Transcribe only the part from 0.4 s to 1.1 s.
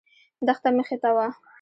دښته مخې ته